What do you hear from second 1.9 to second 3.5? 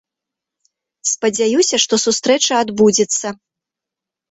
сустрэча адбудзецца.